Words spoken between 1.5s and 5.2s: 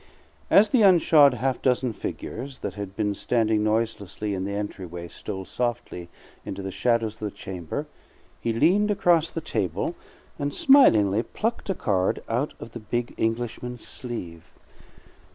dozen figures that had been standing noiselessly in the entryway